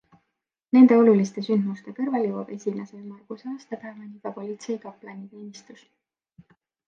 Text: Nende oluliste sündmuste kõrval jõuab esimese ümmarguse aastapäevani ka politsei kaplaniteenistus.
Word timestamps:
Nende 0.75 0.95
oluliste 1.01 1.43
sündmuste 1.47 1.91
kõrval 1.99 2.23
jõuab 2.27 2.49
esimese 2.55 2.97
ümmarguse 3.01 3.51
aastapäevani 3.53 4.19
ka 4.25 4.33
politsei 4.39 4.79
kaplaniteenistus. 4.89 5.85